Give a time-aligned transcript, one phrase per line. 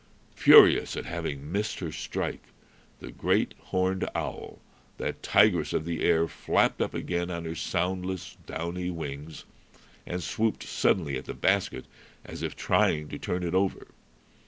[0.33, 2.45] Furious at having missed her strike,
[3.01, 4.57] the great horned owl,
[4.97, 9.45] that tigress of the air, flapped up again on her soundless, downy wings,
[10.07, 11.85] and swooped suddenly at the basket,
[12.25, 13.89] as if trying to turn it over.